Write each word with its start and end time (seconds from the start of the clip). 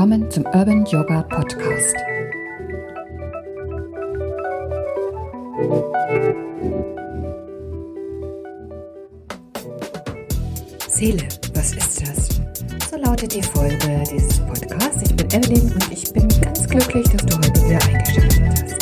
Willkommen 0.00 0.30
zum 0.30 0.46
Urban 0.46 0.86
Yoga 0.86 1.20
Podcast. 1.24 1.94
Seele, 10.88 11.28
was 11.52 11.74
ist 11.74 12.00
das? 12.00 12.40
So 12.90 12.96
lautet 12.96 13.34
die 13.34 13.42
Folge 13.42 14.02
dieses 14.10 14.38
Podcasts. 14.40 15.02
Ich 15.02 15.14
bin 15.14 15.26
Evelyn 15.32 15.70
und 15.70 15.92
ich 15.92 16.10
bin 16.14 16.26
ganz 16.40 16.66
glücklich, 16.66 17.06
dass 17.10 17.26
du 17.26 17.36
heute 17.36 17.62
wieder 17.66 17.78
eingeschaltet 17.86 18.42
hast. 18.48 18.79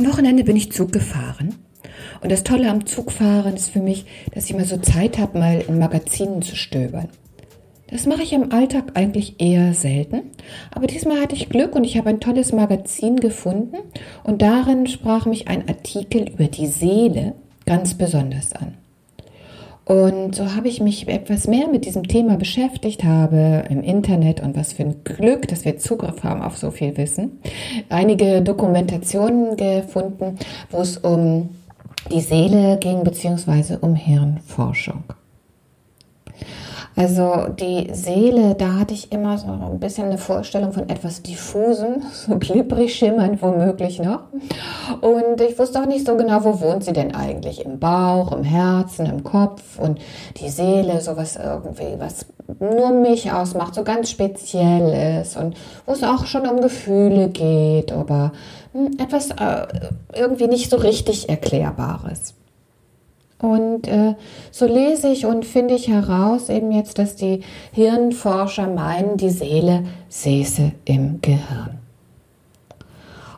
Am 0.00 0.06
Wochenende 0.06 0.44
bin 0.44 0.56
ich 0.56 0.72
Zug 0.72 0.92
gefahren. 0.92 1.56
Und 2.22 2.32
das 2.32 2.42
Tolle 2.42 2.70
am 2.70 2.86
Zugfahren 2.86 3.54
ist 3.54 3.68
für 3.68 3.82
mich, 3.82 4.06
dass 4.32 4.46
ich 4.46 4.56
mal 4.56 4.64
so 4.64 4.78
Zeit 4.78 5.18
habe, 5.18 5.38
mal 5.38 5.62
in 5.68 5.78
Magazinen 5.78 6.40
zu 6.40 6.56
stöbern. 6.56 7.10
Das 7.86 8.06
mache 8.06 8.22
ich 8.22 8.32
im 8.32 8.50
Alltag 8.50 8.92
eigentlich 8.94 9.42
eher 9.42 9.74
selten. 9.74 10.22
Aber 10.70 10.86
diesmal 10.86 11.20
hatte 11.20 11.36
ich 11.36 11.50
Glück 11.50 11.74
und 11.74 11.84
ich 11.84 11.98
habe 11.98 12.08
ein 12.08 12.18
tolles 12.18 12.52
Magazin 12.52 13.16
gefunden. 13.16 13.76
Und 14.24 14.40
darin 14.40 14.86
sprach 14.86 15.26
mich 15.26 15.48
ein 15.48 15.68
Artikel 15.68 16.30
über 16.30 16.46
die 16.46 16.68
Seele 16.68 17.34
ganz 17.66 17.92
besonders 17.92 18.54
an. 18.54 18.78
Und 19.84 20.36
so 20.36 20.54
habe 20.54 20.68
ich 20.68 20.80
mich 20.80 21.08
etwas 21.08 21.48
mehr 21.48 21.66
mit 21.66 21.84
diesem 21.84 22.06
Thema 22.06 22.36
beschäftigt, 22.36 23.02
habe 23.02 23.64
im 23.70 23.82
Internet 23.82 24.40
und 24.40 24.56
was 24.56 24.72
für 24.72 24.84
ein 24.84 25.02
Glück, 25.04 25.48
dass 25.48 25.64
wir 25.64 25.78
Zugriff 25.78 26.22
haben 26.22 26.42
auf 26.42 26.56
so 26.56 26.70
viel 26.70 26.96
Wissen, 26.96 27.40
einige 27.88 28.42
Dokumentationen 28.42 29.56
gefunden, 29.56 30.38
wo 30.70 30.78
es 30.78 30.96
um 30.98 31.48
die 32.12 32.20
Seele 32.20 32.78
ging, 32.78 33.02
beziehungsweise 33.02 33.78
um 33.78 33.94
Hirnforschung. 33.94 35.04
Also 37.00 37.46
die 37.58 37.88
Seele, 37.94 38.54
da 38.54 38.74
hatte 38.74 38.92
ich 38.92 39.10
immer 39.10 39.38
so 39.38 39.46
ein 39.46 39.80
bisschen 39.80 40.08
eine 40.08 40.18
Vorstellung 40.18 40.74
von 40.74 40.90
etwas 40.90 41.22
diffusem, 41.22 42.02
so 42.12 42.38
glibberig 42.38 42.94
schimmernd 42.94 43.40
womöglich 43.40 44.02
noch. 44.02 44.24
Und 45.00 45.40
ich 45.40 45.58
wusste 45.58 45.80
auch 45.80 45.86
nicht 45.86 46.06
so 46.06 46.14
genau, 46.18 46.44
wo 46.44 46.60
wohnt 46.60 46.84
sie 46.84 46.92
denn 46.92 47.14
eigentlich? 47.14 47.64
Im 47.64 47.78
Bauch, 47.78 48.32
im 48.32 48.44
Herzen, 48.44 49.06
im 49.06 49.24
Kopf 49.24 49.78
und 49.78 49.98
die 50.42 50.50
Seele, 50.50 51.00
sowas 51.00 51.38
irgendwie, 51.42 51.94
was 51.96 52.26
nur 52.58 52.90
mich 52.90 53.32
ausmacht, 53.32 53.74
so 53.74 53.82
ganz 53.82 54.10
speziell 54.10 55.22
ist 55.22 55.38
und 55.38 55.56
wo 55.86 55.92
es 55.92 56.02
auch 56.02 56.26
schon 56.26 56.46
um 56.46 56.60
Gefühle 56.60 57.30
geht, 57.30 57.92
aber 57.92 58.32
hm, 58.74 58.98
etwas 58.98 59.30
äh, 59.30 59.66
irgendwie 60.14 60.48
nicht 60.48 60.68
so 60.68 60.76
richtig 60.76 61.30
Erklärbares. 61.30 62.34
Und 63.40 63.88
äh, 63.88 64.14
so 64.50 64.66
lese 64.66 65.08
ich 65.08 65.24
und 65.24 65.46
finde 65.46 65.74
ich 65.74 65.88
heraus 65.88 66.48
eben 66.48 66.72
jetzt, 66.72 66.98
dass 66.98 67.16
die 67.16 67.40
Hirnforscher 67.72 68.66
meinen, 68.68 69.16
die 69.16 69.30
Seele 69.30 69.84
säße 70.08 70.72
im 70.84 71.20
Gehirn. 71.22 71.78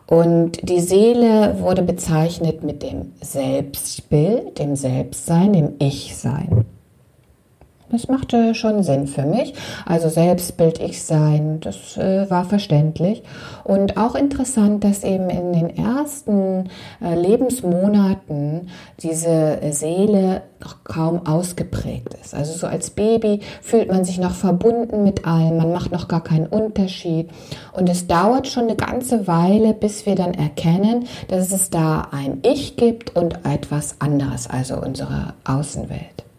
Und 0.06 0.69
die 0.69 0.80
Seele 0.80 1.61
wurde 1.61 1.83
bezeichnet 1.83 2.62
mit 2.64 2.83
dem 2.83 3.12
Selbstbild, 3.20 4.58
dem 4.58 4.77
Selbstsein, 4.77 5.53
dem 5.53 5.75
Ich-Sein. 5.78 6.67
Das 7.92 8.08
machte 8.08 8.54
schon 8.54 8.82
Sinn 8.82 9.06
für 9.06 9.26
mich. 9.26 9.52
Also 9.84 10.08
Selbstbild, 10.08 10.80
ich 10.80 11.02
sein, 11.02 11.60
das 11.60 11.98
äh, 11.98 12.28
war 12.30 12.46
verständlich. 12.46 13.22
Und 13.64 13.98
auch 13.98 14.14
interessant, 14.14 14.83
dass 14.83 15.05
eben 15.05 15.28
in 15.28 15.52
den 15.52 15.77
ersten 15.77 16.70
äh, 17.05 17.14
Lebensmonaten 17.14 18.70
diese 19.02 19.58
Seele 19.72 20.40
noch 20.58 20.84
kaum 20.84 21.27
ausgeprägt 21.27 22.14
ist. 22.14 22.34
Also 22.34 22.55
so 22.55 22.67
als 22.67 22.89
Baby 22.89 23.40
fühlt 23.61 23.90
man 23.90 24.06
sich 24.06 24.18
noch 24.18 24.34
verbunden 24.34 25.05
mit 25.05 25.27
allem, 25.27 25.58
man 25.58 25.72
macht 25.72 25.92
noch 25.92 26.08
gar 26.08 26.22
keinen 26.22 26.46
Unterschied. 26.46 27.28
Und 27.72 27.90
es 27.90 28.06
dauert 28.06 28.48
schon 28.48 28.64
eine 28.64 28.77
ganze 28.77 29.27
Weile, 29.27 29.74
bis 29.74 30.06
wir 30.06 30.14
dann 30.14 30.33
erkennen, 30.33 31.05
dass 31.28 31.52
es 31.52 31.68
da 31.68 32.08
ein 32.11 32.38
Ich 32.42 32.77
gibt 32.77 33.14
und 33.14 33.40
etwas 33.44 33.96
anderes, 34.00 34.48
also 34.48 34.77
unsere 34.77 35.34
Außenwelt. 35.44 36.31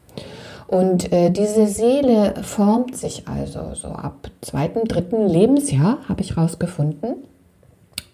Und 0.73 1.13
äh, 1.13 1.29
diese 1.29 1.67
Seele 1.67 2.33
formt 2.41 2.97
sich 2.97 3.27
also 3.27 3.75
so 3.75 3.89
ab 3.89 4.31
zweiten, 4.41 4.87
dritten 4.87 5.27
Lebensjahr, 5.27 5.99
habe 6.09 6.21
ich 6.21 6.35
rausgefunden. 6.35 7.17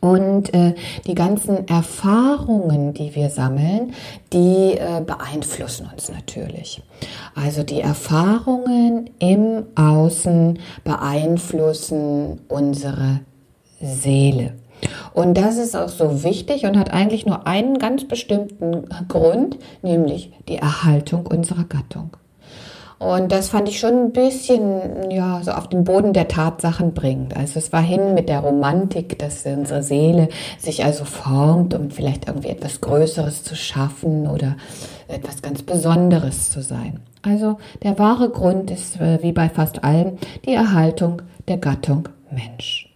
Und 0.01 0.53
äh, 0.53 0.75
die 1.07 1.15
ganzen 1.15 1.69
Erfahrungen, 1.69 2.93
die 2.93 3.15
wir 3.15 3.29
sammeln, 3.29 3.93
die 4.33 4.73
äh, 4.73 5.01
beeinflussen 5.05 5.87
uns 5.89 6.11
natürlich. 6.11 6.81
Also 7.33 7.63
die 7.63 7.79
Erfahrungen 7.79 9.09
im 9.19 9.63
Außen 9.75 10.59
beeinflussen 10.83 12.41
unsere 12.49 13.21
Seele. 13.81 14.55
Und 15.13 15.37
das 15.37 15.55
ist 15.57 15.77
auch 15.77 15.87
so 15.87 16.25
wichtig 16.25 16.65
und 16.65 16.77
hat 16.77 16.91
eigentlich 16.91 17.25
nur 17.25 17.47
einen 17.47 17.79
ganz 17.79 18.05
bestimmten 18.05 18.83
Grund, 19.07 19.57
nämlich 19.81 20.33
die 20.49 20.57
Erhaltung 20.57 21.25
unserer 21.25 21.63
Gattung. 21.63 22.17
Und 22.99 23.31
das 23.31 23.49
fand 23.49 23.69
ich 23.69 23.79
schon 23.79 23.93
ein 23.93 24.11
bisschen, 24.11 25.09
ja, 25.09 25.41
so 25.41 25.51
auf 25.51 25.69
den 25.69 25.85
Boden 25.85 26.11
der 26.11 26.27
Tatsachen 26.27 26.93
bringt. 26.93 27.35
Also 27.35 27.57
es 27.57 27.71
war 27.71 27.81
hin 27.81 28.13
mit 28.13 28.27
der 28.27 28.41
Romantik, 28.41 29.17
dass 29.17 29.45
unsere 29.45 29.81
Seele 29.83 30.27
sich 30.57 30.83
also 30.83 31.05
formt, 31.05 31.73
um 31.73 31.91
vielleicht 31.91 32.27
irgendwie 32.27 32.49
etwas 32.49 32.81
Größeres 32.81 33.43
zu 33.45 33.55
schaffen 33.55 34.27
oder 34.27 34.57
etwas 35.07 35.41
ganz 35.41 35.63
Besonderes 35.63 36.51
zu 36.51 36.61
sein. 36.61 36.99
Also 37.21 37.57
der 37.83 37.97
wahre 37.97 38.29
Grund 38.29 38.69
ist, 38.69 38.99
äh, 38.99 39.19
wie 39.21 39.31
bei 39.31 39.47
fast 39.47 39.83
allem, 39.83 40.17
die 40.45 40.53
Erhaltung 40.53 41.21
der 41.47 41.57
Gattung 41.57 42.09
Mensch. 42.31 42.88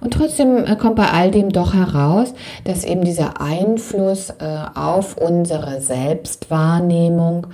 Und 0.00 0.14
trotzdem 0.14 0.64
äh, 0.64 0.76
kommt 0.76 0.96
bei 0.96 1.10
all 1.10 1.30
dem 1.30 1.50
doch 1.50 1.74
heraus, 1.74 2.34
dass 2.64 2.84
eben 2.84 3.04
dieser 3.04 3.40
Einfluss 3.40 4.30
äh, 4.30 4.64
auf 4.74 5.16
unsere 5.16 5.80
Selbstwahrnehmung 5.80 7.48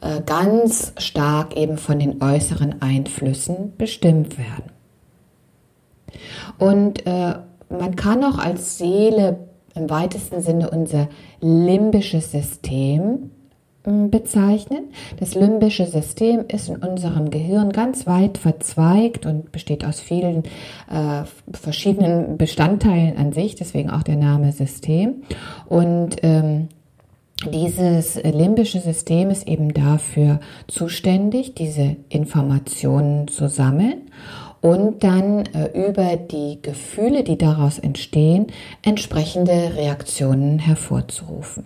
äh, 0.00 0.20
ganz 0.26 0.92
stark 0.98 1.56
eben 1.56 1.78
von 1.78 1.98
den 1.98 2.22
äußeren 2.22 2.82
Einflüssen 2.82 3.74
bestimmt 3.76 4.38
werden. 4.38 4.70
Und 6.58 7.04
man 7.06 7.96
kann 7.96 8.22
auch 8.22 8.38
als 8.38 8.76
Seele 8.78 9.38
im 9.74 9.88
weitesten 9.88 10.42
Sinne 10.42 10.70
unser 10.70 11.08
limbisches 11.40 12.30
System 12.30 13.30
bezeichnen. 13.84 14.90
Das 15.18 15.34
limbische 15.34 15.86
System 15.86 16.44
ist 16.48 16.68
in 16.68 16.76
unserem 16.76 17.30
Gehirn 17.30 17.70
ganz 17.70 18.06
weit 18.06 18.38
verzweigt 18.38 19.26
und 19.26 19.50
besteht 19.50 19.84
aus 19.84 20.00
vielen 20.00 20.44
äh, 20.90 21.24
verschiedenen 21.52 22.36
Bestandteilen 22.36 23.16
an 23.16 23.32
sich, 23.32 23.56
deswegen 23.56 23.90
auch 23.90 24.02
der 24.02 24.16
Name 24.16 24.52
System. 24.52 25.22
Und 25.66 26.16
ähm, 26.22 26.68
dieses 27.50 28.22
limbische 28.22 28.78
System 28.78 29.30
ist 29.30 29.48
eben 29.48 29.74
dafür 29.74 30.38
zuständig, 30.68 31.54
diese 31.54 31.96
Informationen 32.08 33.26
zu 33.26 33.48
sammeln 33.48 34.02
und 34.60 35.02
dann 35.02 35.46
äh, 35.46 35.88
über 35.88 36.16
die 36.16 36.60
Gefühle, 36.62 37.24
die 37.24 37.36
daraus 37.36 37.80
entstehen, 37.80 38.46
entsprechende 38.82 39.74
Reaktionen 39.74 40.60
hervorzurufen. 40.60 41.64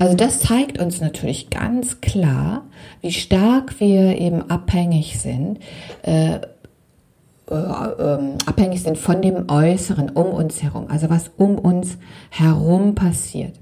Also 0.00 0.16
das 0.16 0.40
zeigt 0.40 0.80
uns 0.80 1.02
natürlich 1.02 1.50
ganz 1.50 2.00
klar, 2.00 2.62
wie 3.02 3.12
stark 3.12 3.80
wir 3.80 4.18
eben 4.18 4.50
abhängig 4.50 5.20
sind, 5.20 5.58
äh, 6.00 6.36
äh, 6.36 7.54
äh, 7.54 8.18
abhängig 8.46 8.82
sind 8.82 8.96
von 8.96 9.20
dem 9.20 9.50
Äußeren 9.50 10.08
um 10.08 10.28
uns 10.28 10.62
herum, 10.62 10.86
also 10.88 11.10
was 11.10 11.30
um 11.36 11.58
uns 11.58 11.98
herum 12.30 12.94
passiert. 12.94 13.52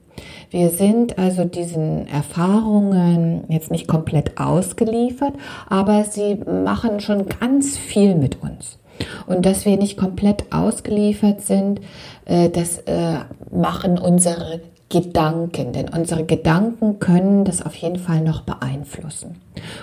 Wir 0.50 0.70
sind 0.70 1.18
also 1.18 1.44
diesen 1.44 2.06
Erfahrungen 2.06 3.42
jetzt 3.48 3.72
nicht 3.72 3.88
komplett 3.88 4.38
ausgeliefert, 4.38 5.34
aber 5.68 6.04
sie 6.04 6.36
machen 6.36 7.00
schon 7.00 7.26
ganz 7.26 7.76
viel 7.76 8.14
mit 8.14 8.40
uns. 8.44 8.78
Und 9.26 9.44
dass 9.44 9.64
wir 9.64 9.76
nicht 9.76 9.96
komplett 9.96 10.52
ausgeliefert 10.52 11.40
sind, 11.40 11.80
äh, 12.26 12.48
das 12.48 12.78
äh, 12.86 13.18
machen 13.50 13.98
unsere 13.98 14.60
Gedanken, 14.90 15.72
denn 15.72 15.90
unsere 15.90 16.24
Gedanken 16.24 16.98
können 16.98 17.44
das 17.44 17.64
auf 17.64 17.74
jeden 17.74 17.98
Fall 17.98 18.22
noch 18.22 18.42
beeinflussen. 18.42 19.36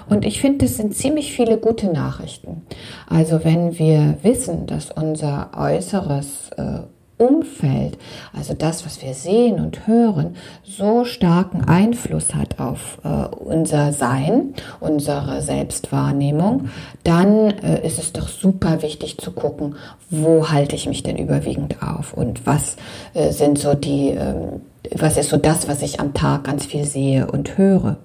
Und 0.10 0.26
ich 0.26 0.42
finde, 0.42 0.66
das 0.66 0.78
sind 0.78 0.96
ziemlich 0.96 1.34
viele 1.34 1.58
gute 1.58 1.88
Nachrichten. 1.88 2.64
Also 3.08 3.44
wenn 3.44 3.78
wir 3.78 4.18
wissen, 4.24 4.66
dass 4.66 4.90
unser 4.92 5.52
Äußeres 5.56 6.50
äh, 6.58 6.80
Umfeld, 7.18 7.98
also 8.34 8.54
das, 8.54 8.86
was 8.86 9.02
wir 9.02 9.14
sehen 9.14 9.62
und 9.62 9.88
hören, 9.88 10.36
so 10.64 11.06
starken 11.06 11.64
Einfluss 11.64 12.36
hat 12.36 12.60
auf 12.60 12.98
äh, 13.06 13.08
unser 13.08 13.94
Sein, 13.94 14.54
unsere 14.82 15.42
Selbstwahrnehmung, 15.42 16.70
dann 17.04 17.52
äh, 17.52 17.86
ist 17.88 18.00
es 18.00 18.12
doch 18.12 18.28
super 18.28 18.82
wichtig 18.82 19.18
zu 19.18 19.32
gucken, 19.32 19.76
wo 20.10 20.50
halte 20.50 20.76
ich 20.76 20.88
mich 20.88 21.04
denn 21.04 21.18
überwiegend 21.18 21.82
auf 21.82 22.14
und 22.14 22.46
was 22.46 22.76
äh, 23.14 23.32
sind 23.32 23.60
so 23.60 23.76
die, 23.76 24.10
ähm, 24.10 24.62
was 24.96 25.18
ist 25.18 25.30
so 25.30 25.38
das, 25.38 25.68
was 25.68 25.82
ich 25.82 26.00
am 26.00 26.14
Tag 26.14 26.44
ganz 26.44 26.66
viel 26.66 26.86
sehe 26.86 27.28
und 27.28 27.58
höre 27.58 27.98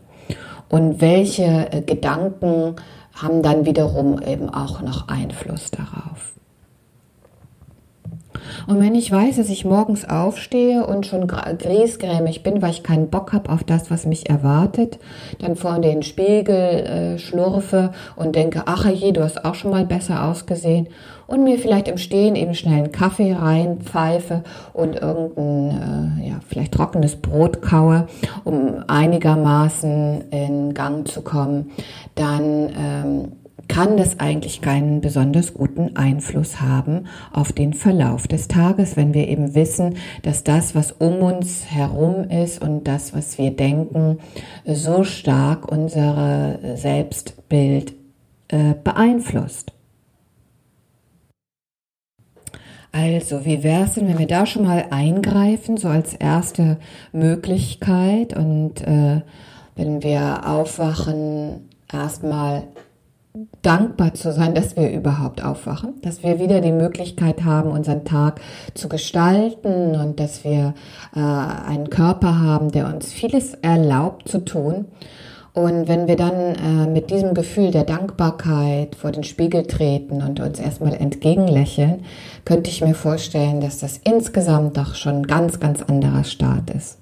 und 0.69 1.01
welche 1.01 1.73
äh, 1.73 1.83
Gedanken 1.83 2.77
haben 3.15 3.43
dann 3.43 3.67
wiederum 3.67 4.21
eben 4.23 4.49
auch 4.49 4.81
noch 4.81 5.09
Einfluss 5.09 5.71
darauf. 5.71 6.35
Und 8.67 8.81
wenn 8.81 8.95
ich 8.95 9.11
weiß, 9.11 9.37
dass 9.37 9.49
ich 9.49 9.65
morgens 9.65 10.09
aufstehe 10.09 10.87
und 10.87 11.07
schon 11.07 11.27
griesgrämig 11.27 12.43
bin, 12.43 12.63
weil 12.63 12.71
ich 12.71 12.83
keinen 12.83 13.09
Bock 13.09 13.33
habe 13.33 13.51
auf 13.51 13.65
das, 13.65 13.91
was 13.91 14.07
mich 14.07 14.29
erwartet, 14.29 14.99
dann 15.39 15.57
vor 15.57 15.79
den 15.79 16.03
Spiegel 16.03 16.55
äh, 16.55 17.19
schlurfe 17.19 17.93
und 18.17 18.37
denke, 18.37 18.63
ach 18.67 18.87
je, 18.87 19.13
du 19.13 19.23
hast 19.23 19.45
auch 19.45 19.55
schon 19.55 19.71
mal 19.71 19.85
besser 19.85 20.25
ausgesehen. 20.25 20.89
Und 21.27 21.45
mir 21.45 21.59
vielleicht 21.59 21.87
im 21.87 21.97
Stehen 21.97 22.35
eben 22.35 22.55
schnell 22.55 22.79
einen 22.79 22.93
Kaffee 22.93 23.33
reinpfeife 23.33 24.43
und 24.73 24.97
irgendein, 24.97 26.19
äh, 26.19 26.29
ja, 26.31 26.41
vielleicht 26.49 26.73
trockenes 26.73 27.15
Brot 27.15 27.63
kaue, 27.63 28.09
um 28.43 28.83
einigermaßen 28.89 30.25
in 30.33 30.75
Gang 30.75 31.07
zu 31.07 31.23
kommen, 31.23 31.71
dann 32.17 32.71
ähm, 32.77 33.33
kann 33.71 33.97
das 33.97 34.19
eigentlich 34.19 34.61
keinen 34.61 35.01
besonders 35.01 35.55
guten 35.55 35.97
Einfluss 35.97 36.61
haben 36.61 37.07
auf 37.33 37.53
den 37.53 37.73
Verlauf 37.73 38.27
des 38.27 38.49
Tages, 38.49 38.97
wenn 38.97 39.15
wir 39.15 39.29
eben 39.29 39.55
wissen, 39.55 39.95
dass 40.23 40.43
das, 40.43 40.75
was 40.75 40.91
um 40.91 41.23
uns 41.23 41.67
herum 41.71 42.29
ist 42.29 42.61
und 42.61 42.89
das, 42.89 43.15
was 43.15 43.39
wir 43.39 43.53
denken, 43.53 44.19
so 44.67 45.05
stark 45.05 45.71
unser 45.71 46.59
Selbstbild 46.75 47.95
äh, 48.49 48.75
beeinflusst. 48.83 49.73
Also, 52.91 53.45
wie 53.45 53.63
wäre 53.63 53.85
es 53.85 53.95
denn, 53.95 54.09
wenn 54.09 54.19
wir 54.19 54.27
da 54.27 54.47
schon 54.47 54.65
mal 54.65 54.87
eingreifen, 54.91 55.77
so 55.77 55.87
als 55.87 56.15
erste 56.15 56.79
Möglichkeit 57.13 58.37
und 58.37 58.81
äh, 58.81 59.21
wenn 59.77 60.03
wir 60.03 60.41
aufwachen, 60.45 61.69
erstmal 61.93 62.65
dankbar 63.63 64.15
zu 64.15 64.33
sein, 64.33 64.55
dass 64.55 64.77
wir 64.77 64.91
überhaupt 64.91 65.45
aufwachen, 65.45 66.01
dass 66.03 66.23
wir 66.23 66.41
wieder 66.41 66.61
die 66.61 66.73
Möglichkeit 66.73 67.45
haben, 67.45 67.71
unseren 67.71 68.05
Tag 68.05 68.41
zu 68.75 68.89
gestalten 68.89 69.95
und 69.95 70.19
dass 70.19 70.45
wir 70.45 70.75
äh, 71.15 71.21
einen 71.21 71.91
Körper 71.91 72.41
haben, 72.41 72.73
der 72.73 72.93
uns 72.93 73.13
vieles 73.13 73.55
erlaubt 73.55 74.29
zu 74.29 74.45
tun. 74.45 74.87
Und 75.53 75.89
wenn 75.89 76.07
wir 76.07 76.17
dann 76.17 76.55
äh, 76.55 76.91
mit 76.91 77.11
diesem 77.11 77.35
Gefühl 77.35 77.71
der 77.73 77.85
Dankbarkeit 77.85 78.95
vor 78.95 79.11
den 79.11 79.25
Spiegel 79.25 79.67
treten 79.67 80.23
und 80.23 80.41
uns 80.41 80.61
erstmal 80.61 80.95
entgegenlächeln, 80.95 82.05
könnte 82.45 82.71
ich 82.71 82.83
mir 82.83 82.95
vorstellen, 82.95 83.61
dass 83.61 83.79
das 83.79 83.99
insgesamt 83.99 84.77
doch 84.77 84.95
schon 84.95 85.17
ein 85.17 85.27
ganz, 85.27 85.59
ganz 85.59 85.83
anderer 85.83 86.25
Start 86.25 86.71
ist. 86.71 87.00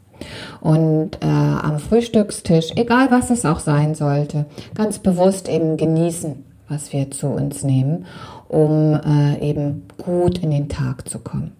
Und 0.60 1.22
äh, 1.22 1.26
am 1.26 1.78
Frühstückstisch, 1.78 2.72
egal 2.76 3.10
was 3.10 3.30
es 3.30 3.44
auch 3.44 3.60
sein 3.60 3.94
sollte, 3.94 4.46
ganz 4.74 4.98
bewusst 4.98 5.48
eben 5.48 5.76
genießen, 5.76 6.44
was 6.68 6.92
wir 6.92 7.10
zu 7.10 7.28
uns 7.28 7.62
nehmen, 7.62 8.06
um 8.48 8.94
äh, 8.94 9.38
eben 9.40 9.84
gut 9.96 10.38
in 10.38 10.50
den 10.50 10.68
Tag 10.68 11.08
zu 11.08 11.18
kommen. 11.18 11.52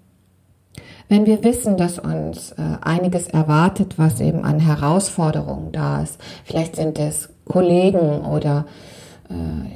Wenn 1.08 1.24
wir 1.24 1.42
wissen, 1.42 1.78
dass 1.78 1.98
uns 1.98 2.52
äh, 2.52 2.62
einiges 2.82 3.28
erwartet, 3.28 3.94
was 3.96 4.20
eben 4.20 4.44
an 4.44 4.60
Herausforderungen 4.60 5.72
da 5.72 6.02
ist, 6.02 6.18
vielleicht 6.44 6.76
sind 6.76 6.98
es 6.98 7.30
Kollegen 7.46 8.20
oder 8.20 8.66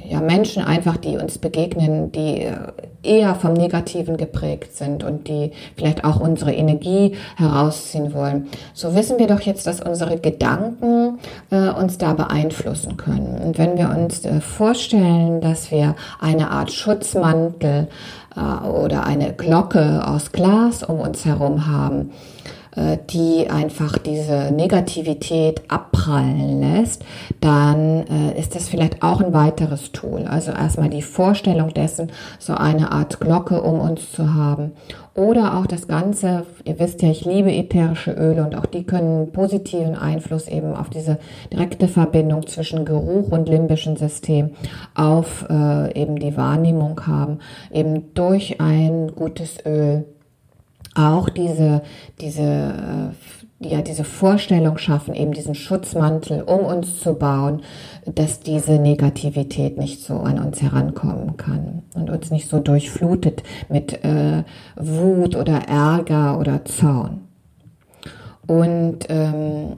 ja, 0.09 0.19
Menschen 0.19 0.63
einfach, 0.63 0.97
die 0.97 1.17
uns 1.17 1.37
begegnen, 1.37 2.11
die 2.11 2.43
äh, 2.43 2.55
eher 3.03 3.35
vom 3.35 3.53
Negativen 3.53 4.17
geprägt 4.17 4.75
sind 4.75 5.03
und 5.03 5.27
die 5.27 5.51
vielleicht 5.75 6.03
auch 6.03 6.19
unsere 6.19 6.53
Energie 6.53 7.15
herausziehen 7.35 8.13
wollen. 8.13 8.47
So 8.73 8.95
wissen 8.95 9.19
wir 9.19 9.27
doch 9.27 9.41
jetzt, 9.41 9.67
dass 9.67 9.81
unsere 9.81 10.17
Gedanken 10.17 11.19
äh, 11.51 11.69
uns 11.69 11.97
da 11.97 12.13
beeinflussen 12.13 12.97
können. 12.97 13.41
Und 13.43 13.57
wenn 13.57 13.77
wir 13.77 13.89
uns 13.89 14.25
äh, 14.25 14.41
vorstellen, 14.41 15.41
dass 15.41 15.69
wir 15.69 15.95
eine 16.19 16.49
Art 16.49 16.71
Schutzmantel 16.71 17.87
äh, 18.35 18.67
oder 18.67 19.05
eine 19.05 19.33
Glocke 19.33 20.01
aus 20.07 20.31
Glas 20.31 20.83
um 20.83 20.99
uns 20.99 21.25
herum 21.25 21.67
haben, 21.67 22.11
äh, 22.75 22.97
die 23.09 23.49
einfach 23.49 23.97
diese 23.97 24.51
Negativität 24.51 25.61
abprallen 25.67 26.59
lässt, 26.59 27.03
dann 27.39 28.05
äh, 28.07 28.39
ist 28.39 28.55
das 28.55 28.69
vielleicht 28.69 29.03
auch 29.03 29.21
ein 29.21 29.33
weiteres 29.33 29.91
Tool. 29.91 30.25
Also 30.25 30.51
erstmal 30.51 30.89
die 30.89 31.01
Vorstellung 31.01 31.73
dessen, 31.73 32.11
so 32.39 32.53
eine 32.55 32.91
Art 32.91 33.19
Glocke 33.19 33.61
um 33.61 33.79
uns 33.79 34.11
zu 34.11 34.33
haben. 34.33 34.71
Oder 35.15 35.57
auch 35.57 35.67
das 35.67 35.87
Ganze, 35.87 36.47
ihr 36.65 36.79
wisst 36.79 37.03
ja, 37.03 37.09
ich 37.11 37.23
liebe 37.23 37.51
ätherische 37.51 38.11
Öle 38.11 38.43
und 38.43 38.55
auch 38.55 38.65
die 38.65 38.83
können 38.83 39.31
positiven 39.31 39.95
Einfluss 39.95 40.47
eben 40.47 40.73
auf 40.75 40.89
diese 40.89 41.19
direkte 41.51 41.87
Verbindung 41.87 42.47
zwischen 42.47 42.83
Geruch 42.83 43.31
und 43.31 43.47
limbischen 43.47 43.95
System 43.95 44.51
auf 44.95 45.45
äh, 45.47 45.93
eben 45.93 46.17
die 46.17 46.35
Wahrnehmung 46.35 47.05
haben, 47.05 47.39
eben 47.71 48.15
durch 48.15 48.59
ein 48.59 49.11
gutes 49.13 49.63
Öl 49.67 50.05
auch 50.95 51.29
diese, 51.29 51.81
diese, 52.21 52.41
äh, 52.41 53.67
ja, 53.67 53.81
diese 53.81 54.03
Vorstellung 54.03 54.77
schaffen, 54.77 55.13
eben 55.13 55.31
diesen 55.31 55.55
Schutzmantel 55.55 56.41
um 56.43 56.65
uns 56.65 56.99
zu 56.99 57.13
bauen, 57.13 57.61
dass 58.05 58.41
diese 58.41 58.73
Negativität 58.73 59.77
nicht 59.77 60.01
so 60.01 60.15
an 60.15 60.39
uns 60.39 60.61
herankommen 60.61 61.37
kann 61.37 61.83
und 61.95 62.09
uns 62.09 62.31
nicht 62.31 62.49
so 62.49 62.59
durchflutet 62.59 63.43
mit 63.69 64.03
äh, 64.03 64.43
Wut 64.75 65.35
oder 65.35 65.67
Ärger 65.67 66.39
oder 66.39 66.65
Zorn. 66.65 67.21
Und 68.45 69.05
ähm, 69.09 69.77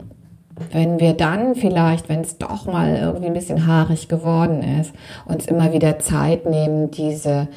wenn 0.72 1.00
wir 1.00 1.12
dann 1.12 1.54
vielleicht, 1.54 2.08
wenn 2.08 2.20
es 2.20 2.38
doch 2.38 2.66
mal 2.66 2.96
irgendwie 2.96 3.26
ein 3.26 3.34
bisschen 3.34 3.66
haarig 3.66 4.08
geworden 4.08 4.62
ist, 4.80 4.92
uns 5.26 5.46
immer 5.46 5.72
wieder 5.72 5.98
Zeit 5.98 6.46
nehmen, 6.46 6.90
diese 6.90 7.48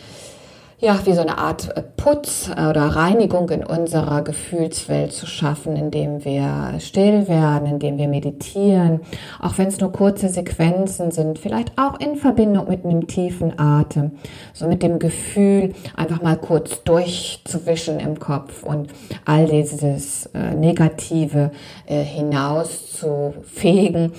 ja, 0.81 0.97
wie 1.05 1.13
so 1.13 1.21
eine 1.21 1.37
Art 1.37 1.75
äh, 1.75 1.81
Putz 1.81 2.49
oder 2.49 2.83
Reinigung 2.83 3.49
in 3.49 3.65
unserer 3.65 4.21
Gefühlswelt 4.21 5.11
zu 5.11 5.27
schaffen, 5.27 5.75
indem 5.75 6.23
wir 6.23 6.79
still 6.79 7.27
werden, 7.27 7.67
indem 7.67 7.97
wir 7.97 8.07
meditieren, 8.07 9.01
auch 9.41 9.57
wenn 9.57 9.67
es 9.67 9.81
nur 9.81 9.91
kurze 9.91 10.29
Sequenzen 10.29 11.11
sind, 11.11 11.37
vielleicht 11.37 11.77
auch 11.77 11.99
in 11.99 12.15
Verbindung 12.15 12.69
mit 12.69 12.85
einem 12.85 13.07
tiefen 13.07 13.59
Atem, 13.59 14.11
so 14.53 14.67
mit 14.67 14.81
dem 14.81 14.99
Gefühl, 14.99 15.73
einfach 15.97 16.21
mal 16.21 16.37
kurz 16.37 16.81
durchzuwischen 16.83 17.99
im 17.99 18.17
Kopf 18.17 18.63
und 18.63 18.91
all 19.25 19.47
dieses 19.47 20.27
äh, 20.27 20.55
Negative 20.55 21.51
äh, 21.87 22.01
hinaus 22.03 22.93
zu 22.93 23.33
fegen, 23.43 24.13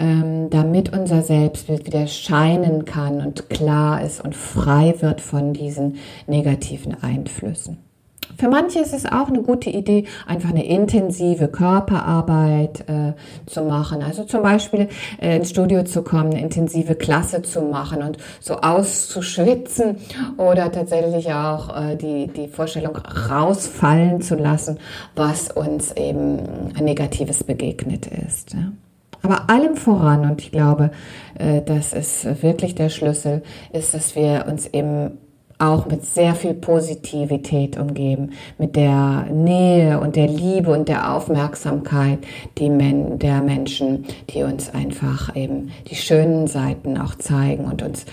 ähm, 0.00 0.50
damit 0.50 0.92
unser 0.92 1.22
Selbstbild 1.22 1.86
wieder 1.86 2.08
scheinen 2.08 2.84
kann 2.84 3.20
und 3.20 3.48
klar 3.48 4.02
ist 4.02 4.24
und 4.24 4.34
frei 4.34 4.94
wird 5.00 5.20
von 5.20 5.52
diesen 5.52 5.99
negativen 6.26 7.02
Einflüssen. 7.02 7.78
Für 8.38 8.48
manche 8.48 8.78
ist 8.78 8.94
es 8.94 9.06
auch 9.06 9.28
eine 9.28 9.42
gute 9.42 9.70
Idee, 9.70 10.04
einfach 10.26 10.50
eine 10.50 10.64
intensive 10.64 11.48
Körperarbeit 11.48 12.88
äh, 12.88 13.12
zu 13.46 13.62
machen. 13.62 14.02
Also 14.02 14.24
zum 14.24 14.42
Beispiel 14.42 14.88
äh, 15.20 15.36
ins 15.36 15.50
Studio 15.50 15.82
zu 15.84 16.02
kommen, 16.02 16.30
eine 16.30 16.40
intensive 16.40 16.94
Klasse 16.94 17.42
zu 17.42 17.62
machen 17.62 18.02
und 18.02 18.18
so 18.40 18.56
auszuschwitzen 18.56 19.96
oder 20.36 20.70
tatsächlich 20.72 21.32
auch 21.32 21.76
äh, 21.76 21.96
die, 21.96 22.28
die 22.28 22.48
Vorstellung 22.48 22.96
rausfallen 22.96 24.22
zu 24.22 24.36
lassen, 24.36 24.78
was 25.16 25.50
uns 25.50 25.92
eben 25.92 26.72
Negatives 26.80 27.44
begegnet 27.44 28.06
ist. 28.06 28.54
Ja. 28.54 28.72
Aber 29.22 29.50
allem 29.50 29.76
voran, 29.76 30.30
und 30.30 30.40
ich 30.40 30.50
glaube, 30.50 30.92
äh, 31.38 31.60
das 31.62 31.92
ist 31.92 32.42
wirklich 32.42 32.74
der 32.74 32.88
Schlüssel, 32.88 33.42
ist, 33.72 33.92
dass 33.92 34.16
wir 34.16 34.46
uns 34.48 34.66
eben 34.68 35.18
auch 35.60 35.86
mit 35.86 36.04
sehr 36.04 36.34
viel 36.34 36.54
Positivität 36.54 37.78
umgeben, 37.78 38.30
mit 38.58 38.76
der 38.76 39.26
Nähe 39.30 40.00
und 40.00 40.16
der 40.16 40.26
Liebe 40.26 40.70
und 40.70 40.88
der 40.88 41.14
Aufmerksamkeit 41.14 42.20
die 42.58 42.70
Men 42.70 43.18
der 43.18 43.42
Menschen, 43.42 44.06
die 44.30 44.42
uns 44.42 44.72
einfach 44.72 45.36
eben 45.36 45.70
die 45.90 45.96
schönen 45.96 46.46
Seiten 46.46 46.98
auch 46.98 47.14
zeigen 47.14 47.64
und 47.64 47.82
uns 47.82 48.06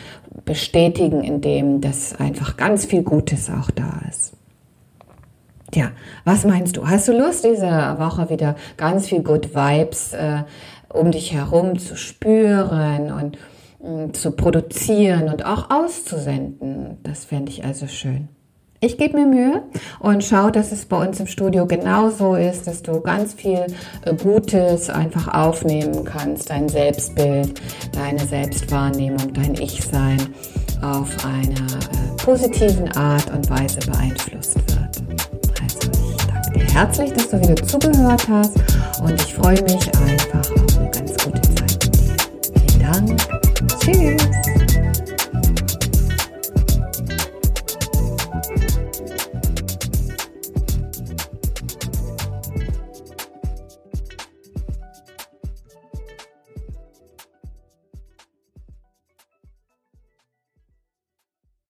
bestätigen, 0.46 1.24
indem 1.24 1.82
das 1.82 2.16
einfach 2.20 2.58
ganz 2.58 2.86
viel 2.86 3.04
Gutes 3.04 3.50
auch 3.50 3.72
da 3.72 4.02
ist. 4.10 4.34
Tja, 5.72 5.92
was 6.24 6.46
meinst 6.46 6.78
du? 6.78 6.88
Hast 6.88 7.10
du 7.10 7.18
Lust, 7.18 7.44
diese 7.44 7.68
Woche 8.00 8.30
wieder 8.30 8.56
ganz 8.78 9.08
viel 9.08 9.22
Good 9.22 9.54
Vibes 9.54 10.14
äh, 10.14 10.44
um 10.90 11.12
dich 11.12 11.34
herum 11.34 11.78
zu 11.78 11.96
spüren 11.96 13.12
und 13.12 13.38
zu 14.14 14.32
produzieren 14.32 15.30
und 15.30 15.46
auch 15.46 15.70
auszusenden. 15.70 16.98
Das 17.04 17.26
fände 17.26 17.52
ich 17.52 17.64
also 17.64 17.88
schön. 17.88 18.30
Ich 18.80 18.98
gebe 18.98 19.18
mir 19.18 19.26
Mühe 19.26 19.64
und 20.00 20.24
schaue, 20.24 20.52
dass 20.52 20.72
es 20.72 20.86
bei 20.86 21.08
uns 21.08 21.20
im 21.20 21.26
Studio 21.26 21.66
genauso 21.66 22.36
ist, 22.36 22.68
dass 22.68 22.84
du 22.84 23.02
ganz 23.02 23.34
viel 23.34 23.66
äh, 24.06 24.14
Gutes 24.14 24.92
einfach 24.92 25.34
aufnehmen 25.34 26.06
kannst, 26.06 26.52
dein 26.52 26.70
Selbstbild, 26.70 27.60
deine 27.92 28.20
Selbstwahrnehmung, 28.20 29.34
dein 29.34 29.56
Ich-Sein 29.56 30.22
auf 30.84 31.26
einer 31.26 31.56
äh, 31.56 32.24
positiven 32.24 32.92
Art 32.96 33.32
und 33.32 33.50
Weise 33.50 33.80
beeinflusst 33.80 34.56
wird. 34.56 35.02
Also 35.60 35.92
ich 36.16 36.28
danke 36.28 36.60
dir 36.60 36.74
herzlich, 36.76 37.14
dass 37.14 37.30
du 37.30 37.42
wieder 37.42 37.56
zugehört 37.56 38.28
hast 38.30 38.58
und 39.02 39.20
ich 39.20 39.34
freue 39.34 39.62
mich 39.64 39.88
einfach 39.98 40.52
auf 40.52 40.78
eine 40.78 40.92
ganz 40.92 41.18
gute 41.24 41.42
Zeit 41.42 41.84
mit 41.84 41.96
dir. 41.96 42.16
Vielen 42.54 42.80
Dank. 42.80 43.37
Cheers. 43.88 44.27